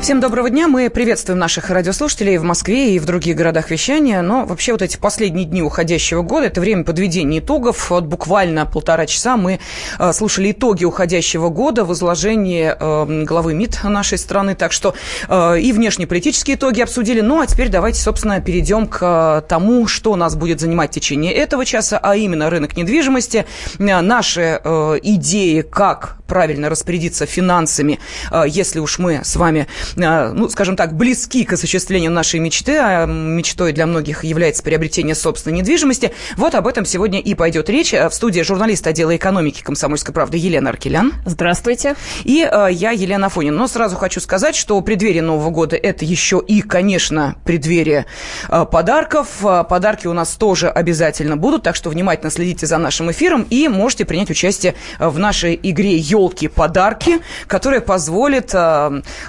[0.00, 0.66] Всем доброго дня.
[0.66, 4.22] Мы приветствуем наших радиослушателей в Москве и в других городах вещания.
[4.22, 7.90] Но вообще вот эти последние дни уходящего года– это время подведения итогов.
[7.90, 9.60] Вот буквально полтора часа мы
[9.98, 14.54] э, слушали итоги уходящего года в изложении э, главы МИД нашей страны.
[14.54, 14.94] Так что
[15.28, 17.20] э, и внешнеполитические итоги обсудили.
[17.20, 21.66] Ну а теперь давайте, собственно, перейдем к тому, что нас будет занимать в течение этого
[21.66, 23.44] часа, а именно рынок недвижимости.
[23.78, 24.60] Наши
[25.02, 27.98] идеи, как правильно распорядиться финансами,
[28.46, 29.66] если уж мы с вами
[29.96, 35.14] Э, ну, скажем так, близки к осуществлению нашей мечты, а мечтой для многих является приобретение
[35.14, 36.12] собственной недвижимости.
[36.36, 37.92] Вот об этом сегодня и пойдет речь.
[37.92, 41.14] В студии журналист отдела экономики «Комсомольской правды» Елена Аркелян.
[41.26, 41.96] Здравствуйте.
[42.24, 43.54] И э, я, Елена Афонин.
[43.56, 48.06] Но сразу хочу сказать, что преддверие Нового года– это еще и, конечно, преддверие
[48.48, 49.28] э, подарков.
[49.40, 54.04] Подарки у нас тоже обязательно будут, так что внимательно следите за нашим эфиром и можете
[54.04, 58.54] принять участие в нашей игре «Елки-подарки», которая позволит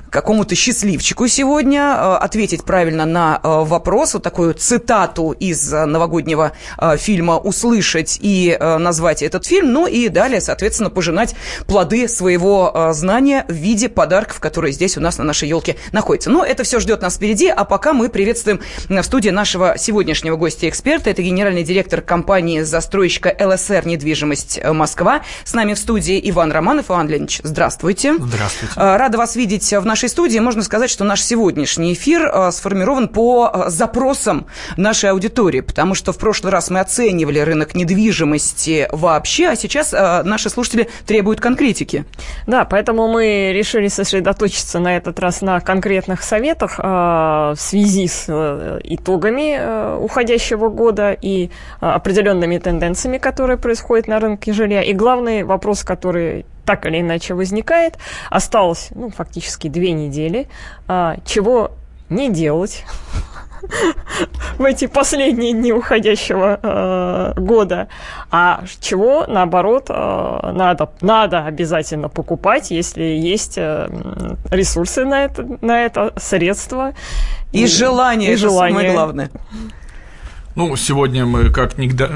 [0.10, 6.52] какому-то счастливчику сегодня э, ответить правильно на э, вопрос, вот такую цитату из э, новогоднего
[6.98, 11.36] фильма услышать и назвать этот фильм, ну и далее, соответственно, пожинать
[11.68, 16.30] плоды своего знания в виде подарков, которые здесь у нас на нашей елке находятся.
[16.30, 21.10] Но это все ждет нас впереди, а пока мы приветствуем в студии нашего сегодняшнего гостя-эксперта.
[21.10, 25.22] Это генеральный директор компании застройщика ЛСР «Недвижимость Москва».
[25.44, 26.81] С нами в студии Иван Романов.
[26.90, 28.16] Иван Леонидович, здравствуйте.
[28.18, 28.74] Здравствуйте.
[28.76, 33.50] Рада вас видеть в нашей студии можно сказать, что наш сегодняшний эфир э, сформирован по
[33.54, 39.56] э, запросам нашей аудитории, потому что в прошлый раз мы оценивали рынок недвижимости вообще, а
[39.56, 42.06] сейчас э, наши слушатели требуют конкретики.
[42.48, 48.28] Да, поэтому мы решили сосредоточиться на этот раз на конкретных советах в связи с
[48.84, 54.82] итогами уходящего года и определенными тенденциями, которые происходят на рынке жилья.
[54.82, 57.98] И главный вопрос, который так или иначе возникает.
[58.30, 60.48] Осталось, ну, фактически две недели.
[60.88, 61.72] А, чего
[62.10, 62.84] не делать
[64.58, 67.88] в эти последние дни уходящего э, года,
[68.30, 73.88] а чего, наоборот, э, надо, надо обязательно покупать, если есть э,
[74.50, 76.94] ресурсы на это, на это средства.
[77.52, 78.80] И, и желание, и это желание.
[78.80, 79.32] самое главное.
[80.54, 82.10] Ну, сегодня мы как никогда,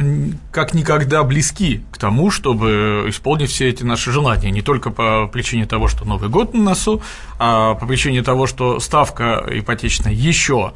[0.52, 4.52] как никогда близки к тому, чтобы исполнить все эти наши желания.
[4.52, 7.02] Не только по причине того, что Новый год на носу,
[7.40, 10.74] а по причине того, что ставка ипотечная еще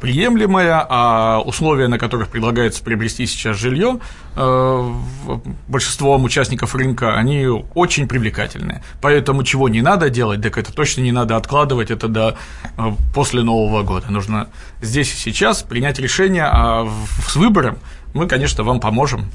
[0.00, 3.98] приемлемая, а условия, на которых предлагается приобрести сейчас жилье,
[4.36, 4.94] э,
[5.68, 8.82] большинством участников рынка, они очень привлекательные.
[9.00, 12.36] Поэтому чего не надо делать, так это точно не надо откладывать это до
[12.76, 14.06] э, после Нового года.
[14.10, 14.48] Нужно
[14.82, 16.88] здесь и сейчас принять решение, а
[17.26, 17.78] с выбором
[18.18, 19.30] мы, конечно, вам поможем.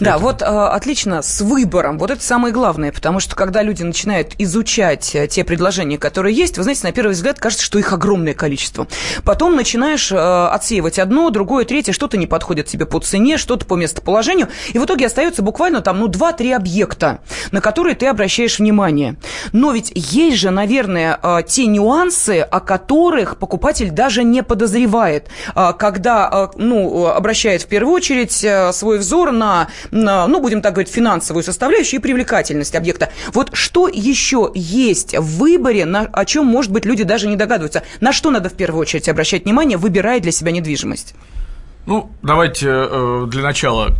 [0.00, 1.98] Да, вот э, отлично, с выбором.
[1.98, 6.56] Вот это самое главное, потому что когда люди начинают изучать э, те предложения, которые есть,
[6.56, 8.86] вы знаете, на первый взгляд кажется, что их огромное количество.
[9.24, 13.74] Потом начинаешь э, отсеивать одно, другое, третье, что-то не подходит тебе по цене, что-то по
[13.74, 17.20] местоположению, и в итоге остается буквально там, ну, два-три объекта,
[17.52, 19.16] на которые ты обращаешь внимание.
[19.52, 25.72] Но ведь есть же, наверное, э, те нюансы, о которых покупатель даже не подозревает, э,
[25.78, 30.62] когда, э, ну, обращает в первую очередь очередь э, свой взор на, на, ну, будем
[30.62, 33.10] так говорить, финансовую составляющую и привлекательность объекта.
[33.32, 37.82] Вот что еще есть в выборе, на, о чем, может быть, люди даже не догадываются?
[38.00, 41.14] На что надо в первую очередь обращать внимание, выбирая для себя недвижимость?
[41.86, 43.96] Ну, давайте э, для начала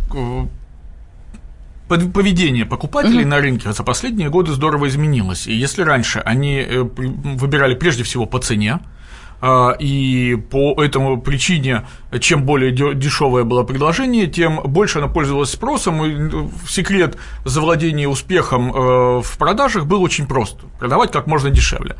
[1.87, 3.29] поведение покупателей угу.
[3.29, 5.45] на рынке за последние годы здорово изменилось.
[5.45, 8.79] И если раньше они э, выбирали прежде всего по цене,
[9.79, 11.85] и по этому причине,
[12.19, 18.71] чем более дешевое было предложение, тем больше оно пользовалось спросом, и ну, секрет завладения успехом
[18.71, 21.95] э, в продажах был очень прост– продавать как можно дешевле.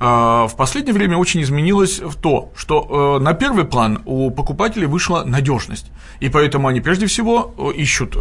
[0.00, 4.86] А, в последнее время очень изменилось в то, что э, на первый план у покупателей
[4.86, 8.16] вышла надежность, и поэтому они прежде всего э, ищут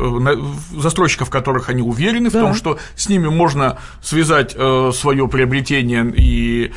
[0.75, 2.39] застройщиков, в которых они уверены да.
[2.39, 6.71] в том, что с ними можно связать свое приобретение и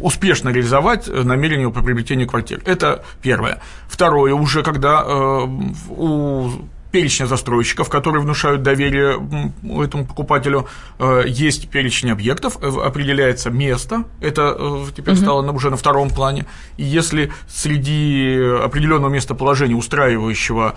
[0.00, 2.62] успешно реализовать намерение по приобретению квартир.
[2.64, 3.60] Это первое.
[3.88, 5.48] Второе, уже когда э,
[5.90, 6.50] у
[6.92, 9.18] перечня застройщиков, которые внушают доверие
[9.82, 10.68] этому покупателю.
[10.98, 16.46] Э, есть перечень объектов, э, определяется место, это теперь стало уже на втором плане.
[16.76, 20.76] И если среди определенного местоположения устраивающего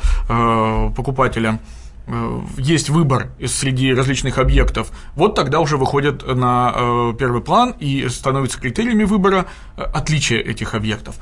[0.96, 1.60] покупателя
[2.08, 8.08] Э, есть выбор среди различных объектов, вот тогда уже выходят на э, первый план и
[8.10, 11.16] становятся критериями выбора э, отличия этих объектов.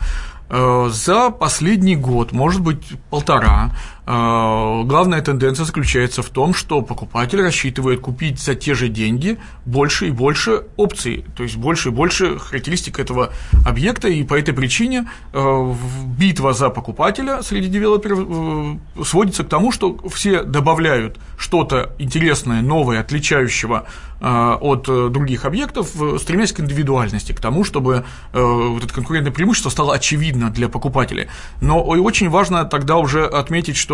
[0.50, 3.72] Э, за последний год, может быть, полтора,
[4.03, 10.08] э, главная тенденция заключается в том, что покупатель рассчитывает купить за те же деньги больше
[10.08, 13.32] и больше опций, то есть больше и больше характеристик этого
[13.66, 15.74] объекта, и по этой причине э,
[16.18, 23.86] битва за покупателя среди девелоперов сводится к тому, что все добавляют что-то интересное, новое, отличающего
[24.22, 30.50] от других объектов, стремясь к индивидуальности, к тому, чтобы вот это конкурентное преимущество стало очевидно
[30.50, 31.28] для покупателей.
[31.60, 33.93] Но очень важно тогда уже отметить, что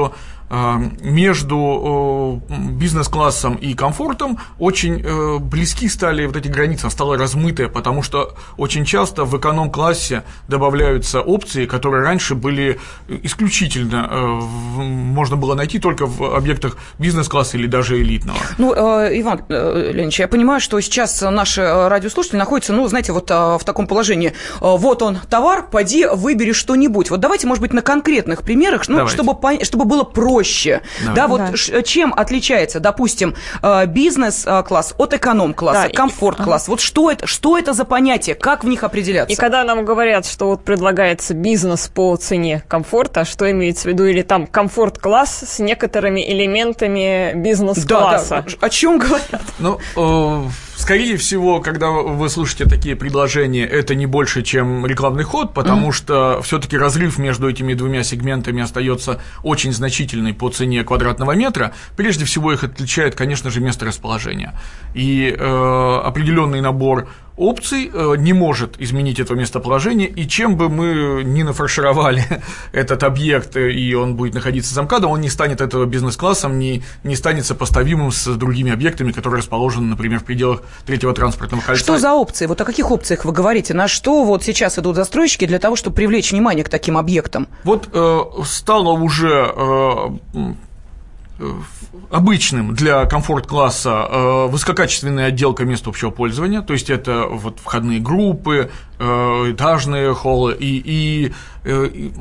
[0.50, 7.68] э, между э, бизнес-классом и комфортом очень э, близки стали вот эти границы, стало размытое,
[7.68, 14.08] потому что очень часто в эконом-классе добавляются опции, которые раньше были исключительно,
[14.78, 18.40] можно было найти только в объектах бизнес-класса или даже элитного.
[18.58, 23.88] Ну, Иван Леонидович, я понимаю, что сейчас наши радиослушатели находятся, ну, знаете, вот в таком
[23.88, 24.34] положении.
[24.60, 27.10] Вот он, товар, поди, выбери выбери что-нибудь.
[27.10, 30.82] Вот давайте, может быть, на конкретных примерах, ну, чтобы, чтобы было проще.
[31.02, 31.16] Давай.
[31.16, 31.84] Да, вот да.
[31.84, 36.68] чем отличается, допустим, э, бизнес-класс от эконом-класса, да, комфорт-класс?
[36.68, 39.34] Вот что это, что это за понятие, как в них определяться?
[39.34, 44.06] И когда нам говорят, что вот предлагается бизнес по цене комфорта, что имеется в виду,
[44.06, 48.30] или там комфорт-класс с некоторыми элементами бизнес-класса?
[48.30, 48.68] Да, да.
[48.68, 49.42] О чем говорят?
[49.58, 50.50] Ну, э,
[50.90, 55.94] скорее всего, когда вы слушаете такие предложения, это не больше, чем рекламный ход, потому mm-hmm.
[55.94, 61.74] что все-таки разрыв между этими двумя сегментами остается очень значительный по цене квадратного метра.
[61.96, 64.60] Прежде всего их отличает, конечно же, место расположения.
[64.96, 67.08] И э, определенный набор
[67.40, 72.24] опций э, не может изменить это местоположение, и чем бы мы ни нафаршировали
[72.74, 76.84] этот объект, э, и он будет находиться за МКАДом, он не станет этого бизнес-классом, не,
[77.04, 81.84] не станет сопоставимым с другими объектами, которые расположены, например, в пределах третьего транспортного кольца.
[81.84, 82.46] Что за опции?
[82.46, 83.74] Вот о каких опциях вы говорите?
[83.74, 87.48] На что вот сейчас идут застройщики для того, чтобы привлечь внимание к таким объектам?
[87.64, 90.54] Вот э, стало уже э,
[92.10, 98.72] обычным для комфорт-класса э, высококачественная отделка мест общего пользования, то есть это вот входные группы,
[99.00, 101.34] э, этажные холлы и, и,
[101.64, 102.12] э, и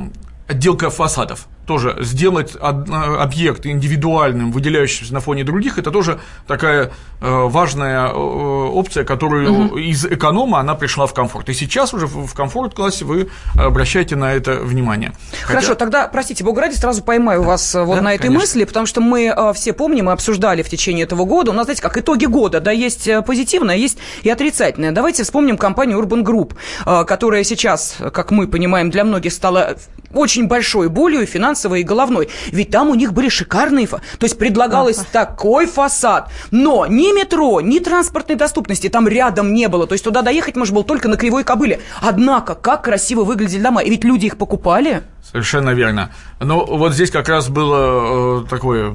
[0.47, 8.09] отделка фасадов тоже сделать объект индивидуальным, выделяющимся на фоне других, это тоже такая э, важная
[8.09, 9.77] э, опция, которую угу.
[9.77, 11.51] из эконома она пришла в комфорт.
[11.51, 15.13] И сейчас уже в комфорт-классе вы обращаете на это внимание.
[15.43, 15.79] Хорошо, Хотя...
[15.79, 18.41] тогда, простите, бога ради, сразу поймаю вас э, вот да, на этой конечно.
[18.41, 21.83] мысли, потому что мы все помним мы обсуждали в течение этого года, у нас, знаете,
[21.83, 24.93] как итоги года, да, есть позитивное, есть и отрицательное.
[24.93, 29.77] Давайте вспомним компанию Urban Group, которая сейчас, как мы понимаем, для многих стала
[30.13, 32.29] очень большой болью и финансовой и головной.
[32.53, 33.87] Ведь там у них были шикарные...
[33.87, 35.09] То есть предлагалось ага.
[35.13, 36.31] такой фасад.
[36.51, 39.87] Но ни метро, ни транспортной доступности там рядом не было.
[39.87, 41.81] То есть туда доехать можно было только на Кривой Кобыле.
[42.01, 43.83] Однако, как красиво выглядели дома.
[43.83, 45.03] И ведь люди их покупали.
[45.31, 46.11] Совершенно верно.
[46.41, 48.95] Но вот здесь как раз было э, такое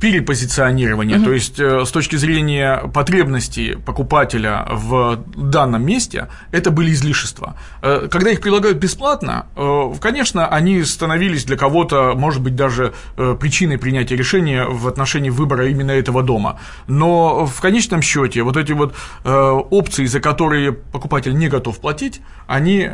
[0.00, 1.26] перепозиционирование, угу.
[1.26, 7.56] то есть э, с точки зрения потребностей покупателя в данном месте, это были излишества.
[7.82, 13.76] Э, когда их предлагают бесплатно, э, конечно, они становились для кого-то, может быть, даже причиной
[13.78, 16.58] принятия решения в отношении выбора именно этого дома.
[16.86, 18.94] Но в конечном счете вот эти вот
[19.24, 22.88] опции, за которые покупатель не готов платить, они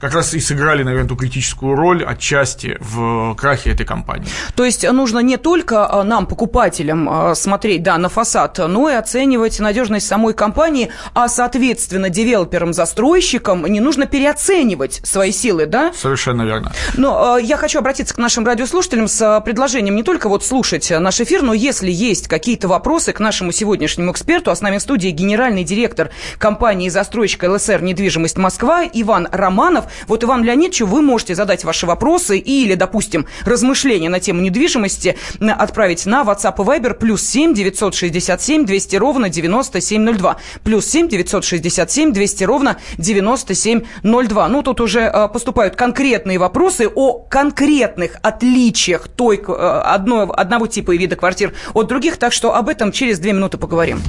[0.00, 4.28] как раз и сыграли, наверное, ту критическую роль отчасти в крахе этой компании.
[4.54, 8.94] То есть нужно не только а, нам, покупателям, а, смотреть да, на фасад, но и
[8.94, 15.92] оценивать надежность самой компании, а, соответственно, девелоперам-застройщикам не нужно переоценивать свои силы, да?
[15.94, 16.72] Совершенно верно.
[16.96, 21.20] Но а, я хочу обратиться к нашим радиослушателям с предложением не только вот слушать наш
[21.20, 25.08] эфир, но если есть какие-то вопросы к нашему сегодняшнему эксперту, а с нами в студии
[25.08, 29.86] генеральный директор компании застройщик ЛСР «Недвижимость Москва» Иван Романов.
[30.06, 35.16] Вот, Иван Леонидовичу, вы можете задать ваши вопросы или, допустим, размышления на тему недвижимости
[35.56, 40.36] отправить на WhatsApp и Viber плюс 7 967 200 ровно 9702.
[40.62, 44.48] Плюс 7 967 200 ровно 9702.
[44.48, 50.92] Ну, тут уже э, поступают конкретные вопросы о конкретных отличиях той, э, одной, одного типа
[50.92, 54.00] и вида квартир от других, так что об этом через две минуты поговорим.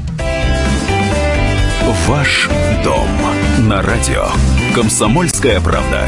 [2.08, 2.50] Ваш
[2.84, 3.08] дом
[3.68, 4.28] на радио.
[4.74, 6.08] Комсомольская правда.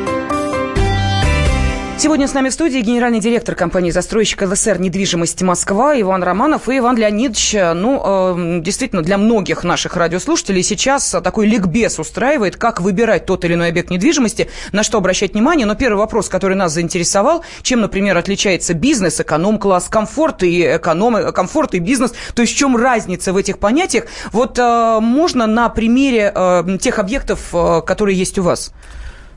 [2.01, 6.79] Сегодня с нами в студии генеральный директор компании «Застройщик ЛСР недвижимости Москва» Иван Романов и
[6.79, 7.53] Иван Леонидович.
[7.75, 13.53] Ну, э, действительно, для многих наших радиослушателей сейчас такой ликбез устраивает, как выбирать тот или
[13.53, 15.67] иной объект недвижимости, на что обращать внимание.
[15.67, 21.75] Но первый вопрос, который нас заинтересовал, чем, например, отличается бизнес, эконом-класс, комфорт и эконом, комфорт
[21.75, 24.05] и бизнес, то есть в чем разница в этих понятиях.
[24.31, 27.53] Вот э, можно на примере э, тех объектов,
[27.85, 28.73] которые есть у вас?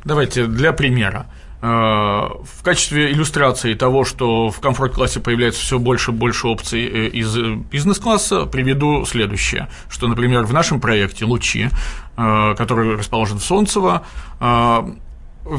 [0.06, 1.26] Давайте для примера.
[1.64, 7.08] Э, в качестве иллюстрации того, что в комфорт-классе появляется все больше и больше опций э,
[7.08, 11.70] из бизнес-класса, приведу следующее, что, например, в нашем проекте «Лучи»,
[12.18, 14.02] э, который расположен в Солнцево,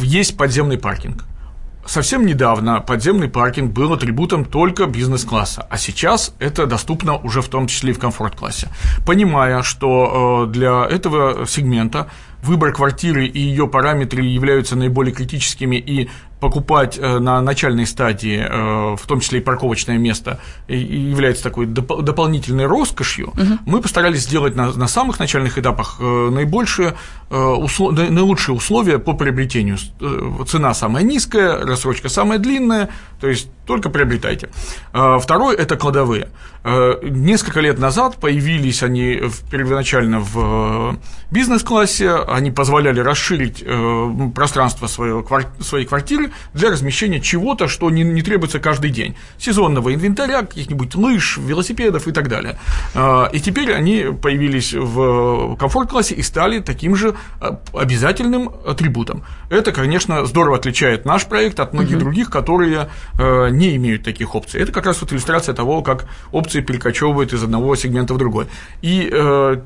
[0.01, 1.24] есть подземный паркинг.
[1.88, 7.67] Совсем недавно подземный паркинг был атрибутом только бизнес-класса, а сейчас это доступно уже в том
[7.67, 8.69] числе и в комфорт-классе.
[9.05, 12.09] Понимая, что для этого сегмента
[12.46, 16.10] выбор квартиры и ее параметры являются наиболее критическими и
[16.40, 22.02] покупать э, на начальной стадии, э, в том числе и парковочное место, является такой доп-
[22.02, 23.60] дополнительной роскошью, угу.
[23.66, 26.96] мы постарались сделать на, на самых начальных этапах э, наибольшие,
[27.30, 29.78] услов, наилучшие условия по приобретению.
[30.48, 34.50] Цена самая низкая, рассрочка самая длинная, то есть только приобретайте.
[34.92, 36.28] Второе– это кладовые.
[36.64, 40.98] Несколько лет назад появились они первоначально в
[41.32, 43.63] бизнес-классе, они позволяли расширить
[44.34, 49.15] пространство своей квартиры, для размещения чего-то, что не, не требуется каждый день.
[49.38, 52.60] Сезонного инвентаря, каких-нибудь лыж, велосипедов и так далее.
[52.94, 59.24] А, и теперь они появились в комфорт-классе и стали таким же а, обязательным атрибутом.
[59.50, 62.06] Это, конечно, здорово отличает наш проект от многих угу.
[62.06, 62.89] других, которые
[63.20, 64.62] а, не имеют таких опций.
[64.62, 68.48] Это как раз вот иллюстрация того, как опции перекочевывают из одного сегмента в другой.
[68.82, 69.58] И э,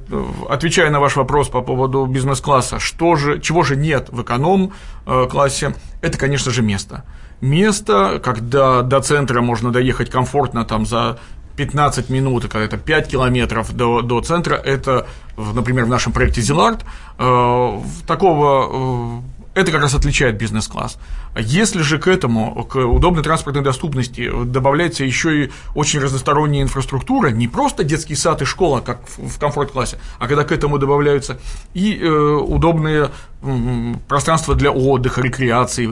[0.49, 6.17] отвечая на ваш вопрос по поводу бизнес-класса, что же, чего же нет в эконом-классе, это,
[6.17, 7.03] конечно же, место.
[7.41, 11.19] Место, когда до центра можно доехать комфортно там за
[11.55, 16.85] 15 минут, когда это 5 километров до, до центра, это, например, в нашем проекте Зилард,
[17.17, 20.97] э, такого э, это как раз отличает бизнес-класс.
[21.37, 27.47] Если же к этому, к удобной транспортной доступности добавляется еще и очень разносторонняя инфраструктура, не
[27.47, 31.39] просто детский сад и школа, как в комфорт-классе, а когда к этому добавляются
[31.73, 33.11] и э, удобные
[34.07, 35.89] пространства для отдыха, рекреации,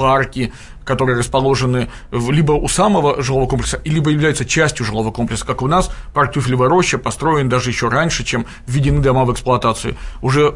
[0.00, 0.52] парки,
[0.84, 5.90] которые расположены либо у самого жилого комплекса, либо являются частью жилого комплекса, как у нас
[6.14, 9.94] парк Тюфелевая роща построен даже еще раньше, чем введены дома в эксплуатацию.
[10.22, 10.52] Уже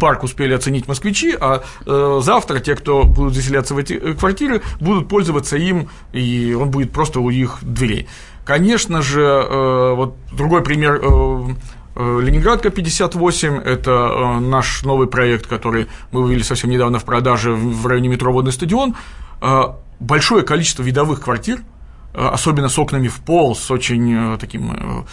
[0.00, 4.62] парк успели оценить москвичи, а э, завтра те, кто будут заселяться в эти э, квартиры,
[4.80, 8.08] будут пользоваться им, и он будет просто у их дверей.
[8.46, 11.00] Конечно же, э, вот другой пример
[11.96, 18.10] Ленинградка 58– это наш новый проект, который мы вывели совсем недавно в продаже в районе
[18.10, 18.94] метро «Водный стадион».
[19.98, 21.60] Большое количество видовых квартир,
[22.12, 25.06] особенно с окнами в пол, с очень таким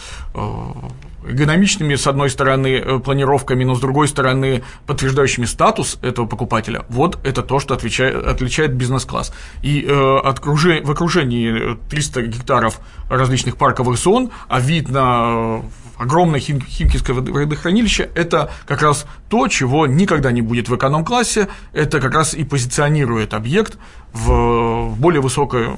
[1.26, 7.42] эргономичными, с одной стороны, планировками, но с другой стороны, подтверждающими статус этого покупателя, вот это
[7.42, 9.32] то, что отвечает, отличает бизнес-класс.
[9.62, 15.62] И э, в окружении 300 гектаров различных парковых зон, а вид на
[15.96, 22.00] огромное хим, химкинское водохранилище– это как раз то, чего никогда не будет в эконом-классе, это
[22.00, 23.78] как раз и позиционирует объект
[24.12, 25.70] в более высокой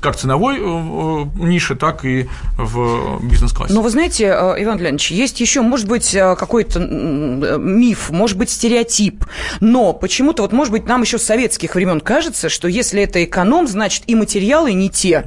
[0.00, 3.72] как ценовой э, э, нише, так и в бизнес-классе.
[3.74, 9.24] Но вы знаете, э, Иван Леонидович, есть еще, может быть, какой-то миф, может быть, стереотип,
[9.60, 13.66] но почему-то, вот, может быть, нам еще с советских времен кажется, что если это эконом,
[13.66, 15.24] значит, и материалы не те,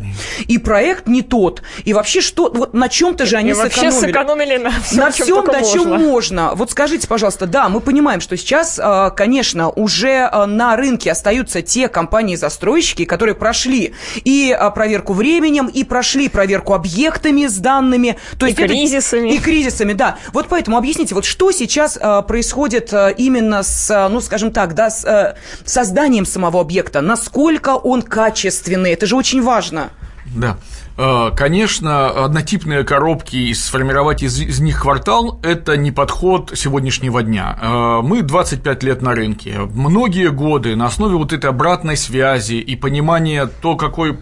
[0.48, 3.92] и проект не тот, и вообще что, вот на чем-то же они и сэкономили.
[3.92, 5.98] вообще сэкономили на всем, на всем, на чем можно.
[5.98, 6.52] можно.
[6.56, 8.80] Вот скажите, пожалуйста, да, мы понимаем, что сейчас,
[9.16, 15.84] конечно, уже на рынке остаются те компании за застройщики, которые прошли и проверку временем, и
[15.84, 18.18] прошли проверку объектами с данными.
[18.38, 19.34] То есть и это, кризисами.
[19.34, 20.18] И кризисами, да.
[20.32, 24.90] Вот поэтому объясните, вот что сейчас а, происходит а, именно с, ну, скажем так, да,
[24.90, 27.02] с созданием самого объекта?
[27.02, 28.92] Насколько он качественный?
[28.92, 29.90] Это же очень важно.
[30.36, 30.58] Да.
[30.96, 37.58] А, конечно, однотипные коробки и сформировать из, из них квартал– это не подход сегодняшнего дня.
[37.62, 39.60] А, мы 25 лет на рынке.
[39.74, 44.18] Многие годы на основе вот этой обратной связи и понимания то, какой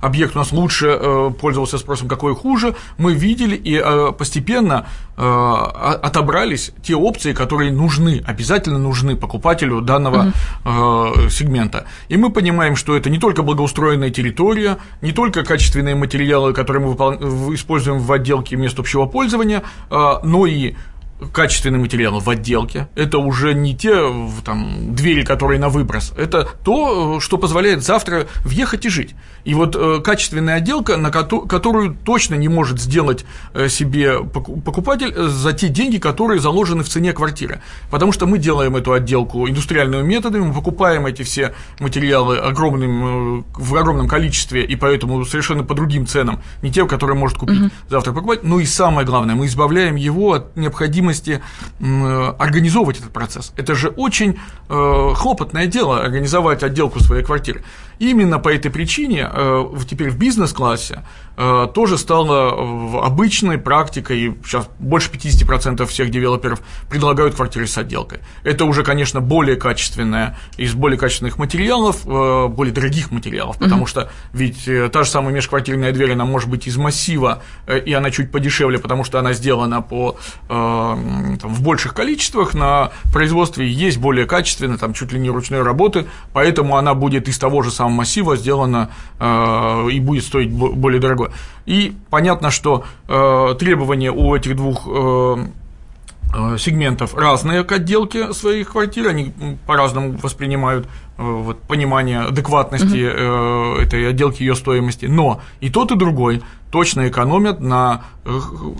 [0.00, 4.86] объект у нас лучше э, пользовался спросом, какой хуже, мы видели и э, постепенно
[5.16, 10.32] э, отобрались те опции, которые нужны, обязательно нужны покупателю данного
[10.64, 11.30] угу.
[11.30, 11.86] сегмента.
[12.08, 17.54] И мы понимаем, что это не только благоустроенная территория, не только качественные материалы, которые мы
[17.54, 20.74] используем в отделке мест общего пользования, а, но и
[21.32, 22.88] качественные материалы в отделке.
[22.94, 24.12] Это уже не те
[24.44, 26.12] там, двери, которые на выброс.
[26.16, 29.14] Это то, что позволяет завтра въехать и жить.
[29.44, 33.24] И вот э, качественная отделка, на ко- которую точно не может сделать
[33.54, 37.62] э, себе покупатель э, за те деньги, которые заложены в цене квартиры.
[37.90, 43.42] Потому что мы делаем эту отделку индустриальными методами, мы покупаем эти все материалы огромным, э,
[43.54, 47.70] в огромном количестве, и поэтому совершенно по другим ценам, не те, которые может купить угу.
[47.88, 48.42] завтра покупать.
[48.42, 51.09] Ну и самое главное, мы избавляем его от необходимости
[51.78, 53.52] э, организовывать этот процесс.
[53.56, 54.38] Это же очень
[54.68, 57.62] э, хлопотное дело организовать отделку своей квартиры.
[57.98, 61.04] Именно по этой причине э, теперь в бизнес-классе
[61.74, 68.20] тоже стало обычной практикой, сейчас больше 50% всех девелоперов предлагают квартиры с отделкой.
[68.42, 73.88] Это уже, конечно, более качественная, из более качественных материалов, э, более дорогих материалов, потому mm-hmm.
[73.88, 78.30] что ведь та же самая межквартирная дверь, она может быть из массива, и она чуть
[78.30, 80.16] подешевле, потому что она сделана по,
[80.48, 86.06] там, в больших количествах, на производстве есть более качественные, там чуть ли не ручной работы,
[86.32, 91.29] поэтому она будет из того же самого массива сделано э, и будет стоить более дорого.
[91.66, 95.36] И понятно, что э, требования у этих двух э,
[96.34, 99.32] э, сегментов разные к отделке своих квартир, они
[99.66, 100.86] по-разному воспринимают
[101.20, 103.80] вот, понимание адекватности угу.
[103.80, 108.30] этой отделки ее стоимости, но и тот, и другой точно экономят на э,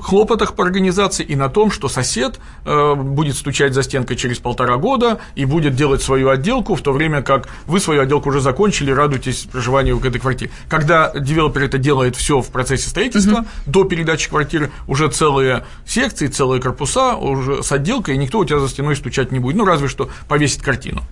[0.01, 5.19] хлопотах по организации и на том, что сосед будет стучать за стенкой через полтора года
[5.35, 9.49] и будет делать свою отделку, в то время как вы свою отделку уже закончили, радуетесь
[9.51, 10.53] проживанию в этой квартире.
[10.69, 13.47] Когда девелопер это делает все в процессе строительства, угу.
[13.67, 18.61] до передачи квартиры уже целые секции, целые корпуса уже с отделкой, и никто у тебя
[18.61, 21.03] за стеной стучать не будет, ну разве что повесить картину.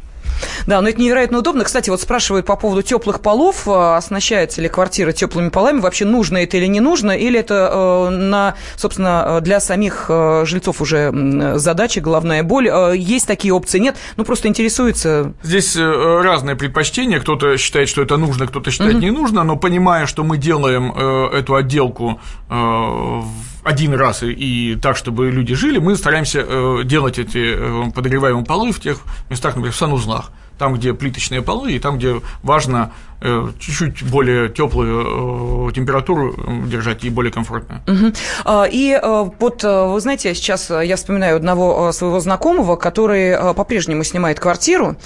[0.67, 1.65] Да, но это невероятно удобно.
[1.65, 6.39] Кстати, вот спрашивают по поводу теплых полов, а, оснащается ли квартира теплыми полами, вообще нужно
[6.39, 11.13] это или не нужно, или это э, на, собственно, для самих э, жильцов уже
[11.57, 12.69] задача, головная боль.
[12.69, 13.97] Э, есть такие опции, нет?
[14.17, 15.33] Ну, просто интересуется.
[15.43, 17.21] Здесь разные предпочтения.
[17.21, 19.03] Кто-то считает, что это нужно, кто-то считает, угу.
[19.03, 22.21] не нужно, но понимая, что мы делаем эту отделку
[23.69, 28.81] один раз и, и так, чтобы люди жили, мы стараемся делать эти подогреваемые полы в
[28.81, 28.99] тех
[29.31, 30.31] местах, например, в санузлах.
[30.59, 36.35] Там, где плиточные полы, и там, где важно Э, чуть-чуть более теплую э, температуру
[36.67, 37.83] держать и более комфортную.
[37.87, 38.13] Угу.
[38.71, 44.97] И э, вот, вы знаете, сейчас я вспоминаю одного своего знакомого, который по-прежнему снимает квартиру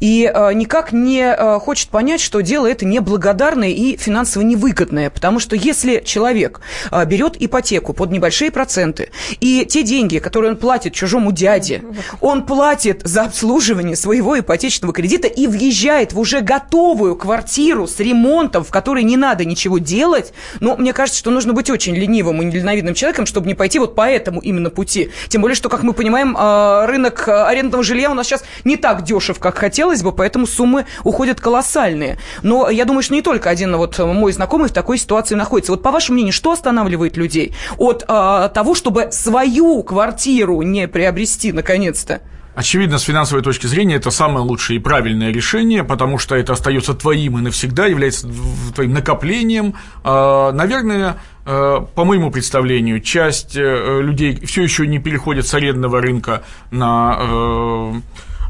[0.00, 6.02] и никак не хочет понять, что дело это неблагодарное и финансово невыгодное, потому что если
[6.04, 6.60] человек
[7.06, 11.82] берет ипотеку под небольшие проценты, и те деньги, которые он платит чужому дяде,
[12.20, 18.00] он платит за обслуживание своего ипотечного кредита и въезжает в уже готовую квартиру, квартиру с
[18.00, 22.42] ремонтом, в которой не надо ничего делать, ну, мне кажется, что нужно быть очень ленивым
[22.42, 25.10] и недальновидным человеком, чтобы не пойти вот по этому именно пути.
[25.28, 29.04] Тем более, что, как мы понимаем, а, рынок арендного жилья у нас сейчас не так
[29.04, 32.18] дешев, как хотелось бы, поэтому суммы уходят колоссальные.
[32.42, 35.72] Но я думаю, что не только один вот мой знакомый в такой ситуации находится.
[35.72, 41.52] Вот по вашему мнению, что останавливает людей от а, того, чтобы свою квартиру не приобрести
[41.52, 42.22] наконец-то?
[42.54, 46.92] Очевидно, с финансовой точки зрения это самое лучшее и правильное решение, потому что это остается
[46.92, 48.28] твоим и навсегда, является
[48.74, 49.74] твоим накоплением.
[50.04, 56.02] А, наверное, э, по моему представлению, часть э, людей все еще не переходит с арендного
[56.02, 57.92] рынка на э,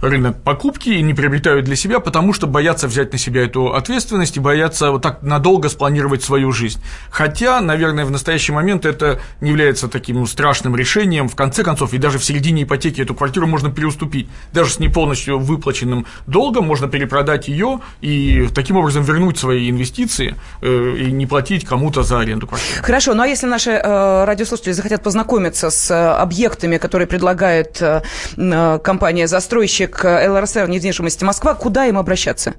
[0.03, 4.37] рынок покупки и не приобретают для себя, потому что боятся взять на себя эту ответственность
[4.37, 6.83] и боятся вот так надолго спланировать свою жизнь.
[7.11, 11.29] Хотя, наверное, в настоящий момент это не является таким страшным решением.
[11.29, 14.29] В конце концов, и даже в середине ипотеки эту квартиру можно переуступить.
[14.53, 20.35] Даже с не полностью выплаченным долгом можно перепродать ее и таким образом вернуть свои инвестиции
[20.63, 22.83] э, и не платить кому-то за аренду квартиры.
[22.83, 28.03] Хорошо, ну а если наши э, радиослушатели захотят познакомиться с э, объектами, которые предлагает э,
[28.37, 32.55] э компания-застройщик, к ЛРСР недвижимости Москва, куда им обращаться?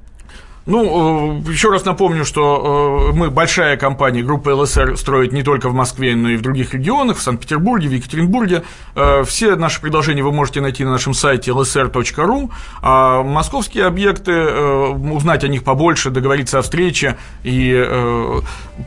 [0.65, 5.67] Ну, э, еще раз напомню, что э, мы большая компания, группа ЛСР строит не только
[5.67, 8.63] в Москве, но и в других регионах, в Санкт-Петербурге, в Екатеринбурге.
[8.95, 12.49] Э, все наши предложения вы можете найти на нашем сайте lsr.ru,
[12.81, 17.73] а московские объекты, узнать о них побольше, договориться о встрече и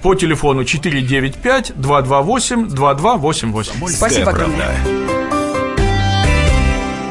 [0.02, 3.88] по телефону 495 228 2288.
[3.88, 5.15] Спасибо огромное.